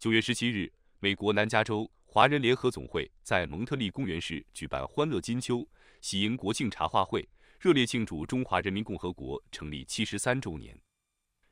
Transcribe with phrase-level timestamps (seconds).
[0.00, 5.68] 九月十七日，美国南加州华人联合总会在蒙特利公园市举办欢乐金秋
[6.00, 10.74] 喜迎国庆茶话会，热烈庆祝中华人民共和国成立七十三周年，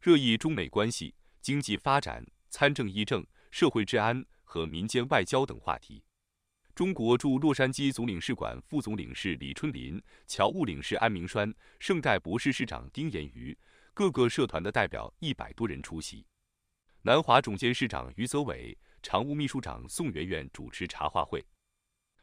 [0.00, 1.12] 热议中美关系、
[1.42, 6.04] 经济发展、参政议政、社会治安和民间外交等话题。
[6.72, 13.58] 中国驻洛杉矶总领事馆副总领事李春林、侨务领事安明栓、圣代博士市长丁延瑜，
[13.92, 16.24] 各个社团的代表一百多人出席。
[17.06, 21.40] 南华总监事长于泽伟、常务秘书长宋媛媛主持茶话会。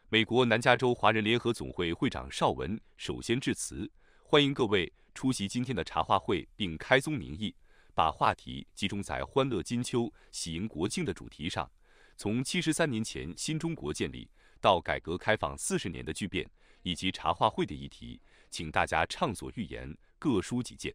[0.10, 3.90] 美国南加州华人联合总会会长邵文首先致辞，
[4.22, 7.56] 欢迎各位出席今天的茶话会，并开宗明义，
[7.96, 11.72] 把话题集中在“欢乐金秋，喜迎国庆”的主题上，
[12.18, 14.30] 从七十三年前新中国建立。
[14.60, 16.46] 到改革开放四十年的巨变，
[16.82, 20.94] 以及茶话会的议题，请大家畅所欲言，各抒己见。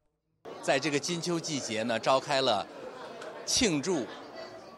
[0.61, 2.67] 在这个金秋季节呢，召开了
[3.49, 4.07] 庆祝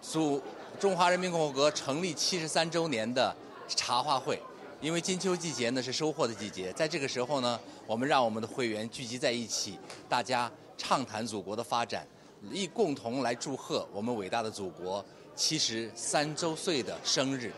[0.01, 0.41] 祖
[0.78, 3.34] 中华人民共和国成立七十三周年的
[3.66, 4.41] 茶话会。
[4.81, 9.77] 因为金秋季节呢是收获的季节，在这个时候呢，我们让我们的会员聚集在一起，
[10.08, 12.06] 大家畅谈祖国的发展，
[12.50, 17.52] 一共同来祝贺我们伟大的祖国七十三周岁的生日。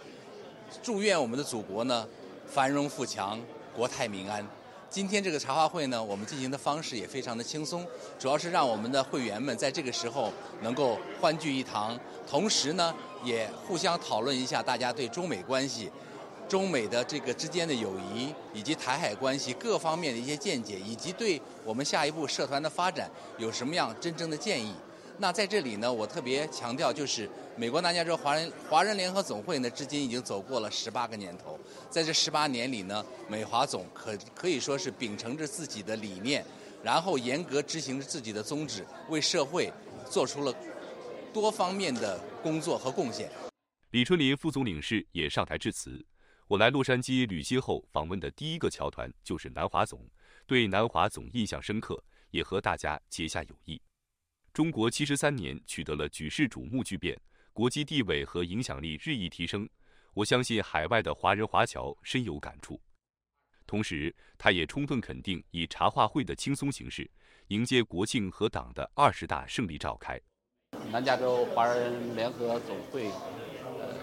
[0.82, 2.08] 祝愿我们的祖国呢
[2.46, 3.38] 繁荣富强，
[3.76, 4.44] 国泰民安。
[4.92, 7.82] 今天这个茶话会呢，我们进行的方式也非常的轻松，
[8.18, 15.90] 主要是让我们的会员们在这个时候能够欢聚一堂，同时呢也互相讨论一下大家对中美关系、
[16.46, 24.74] 中美的这个之间的友谊以及台海关系各方面的一些见解，以及对我们下一步社团的发展有什么样真正的建议。
[25.22, 31.56] 那在这里呢，我特别强调，就是美国南加州华人华人联合总会呢，至今已经走过了十八个年头。
[31.88, 36.44] 在这十八年里呢，美华总可可以说是秉承着自己的理念，
[36.82, 39.72] 然后严格执行着自己的宗旨，为社会
[40.10, 40.52] 做出了
[41.32, 43.30] 多方面的工作和贡献。
[43.92, 46.04] 李春林副总领事也上台致辞。
[46.48, 50.04] 我来洛杉矶旅歇后访问的第一个侨团就是南华总，
[50.48, 52.02] 对南华总印象深刻，
[52.32, 53.80] 也和大家结下友谊。
[54.52, 57.18] 中国七十三年取得了举世瞩目巨变，
[57.54, 59.66] 国际地位和影响力日益提升。
[60.12, 62.78] 我相信海外的华人华侨深有感触。
[63.66, 67.10] 同时，他也充分肯定以茶话会的轻松形式
[67.48, 70.20] 迎接国庆和党的二十大胜利召开。
[70.90, 73.06] 南加州华人联合总会，
[73.80, 73.96] 呃，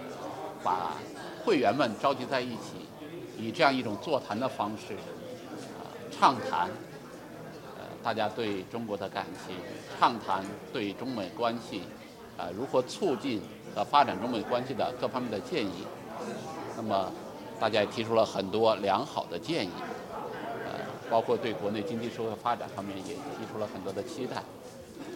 [0.64, 0.96] 把
[1.44, 2.88] 会员们召集在一起，
[3.38, 6.68] 以这样一种座谈的方式，啊，畅谈。
[8.02, 9.54] 大家对中国的感情，
[9.98, 11.82] 畅谈对中美关系，
[12.38, 13.42] 啊，如何促进
[13.74, 15.84] 和发展中美关系的各方面的建议。
[16.76, 17.12] 那么，
[17.60, 19.70] 大家也提出了很多良好的建议，
[20.64, 20.72] 呃，
[21.10, 24.42] 包括对国内经济社会发展方面也提出了很多的期待。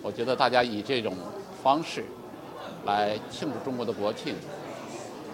[0.02, 1.16] 我觉得大家以这种
[1.62, 2.04] 方式
[2.84, 4.34] 来庆祝中国的国庆，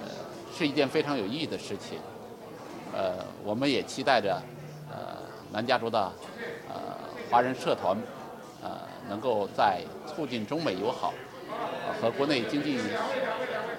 [0.03, 0.09] 呃，
[0.56, 1.99] 是一件非常有意义的事情。
[2.93, 4.41] 呃，我们也期待着，
[4.88, 5.17] 呃，
[5.50, 6.12] 南加州的，
[6.69, 7.00] 呃。
[7.30, 7.96] 华人社团，
[8.60, 11.14] 呃，能够在促进中美友好
[12.00, 12.80] 和国内经济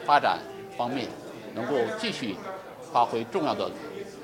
[0.05, 0.39] 发展
[0.77, 1.09] 方面，
[1.53, 2.37] 能够继续
[2.93, 3.69] 发挥重要的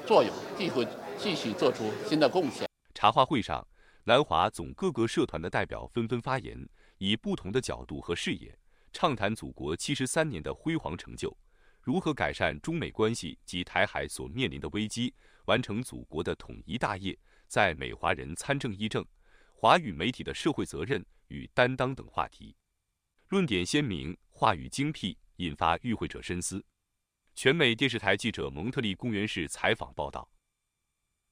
[0.06, 0.88] 作用，继续
[1.18, 2.70] 继续做出新的贡献。
[2.94, 3.68] 茶话会上，
[4.06, 6.66] 南华总各个社团的代表纷纷发言，
[6.98, 8.58] 以不同的角度和视野，
[8.94, 11.36] 畅谈祖国七十三年的辉煌成就，
[11.82, 15.14] 如何改善中美关系及台海所面临的危机，
[15.48, 19.06] 完成祖国的统一大业，在美华人参政议政。
[19.60, 22.56] 华语媒体的社会责任与担当等话题，
[23.30, 26.64] 论点鲜明，话语精辟，引发与会者深思。
[27.34, 30.30] 全美电视台记者蒙特利公园市采访报道。